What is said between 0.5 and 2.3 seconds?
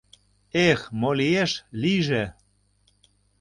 Эх, мо лиеш. лийже.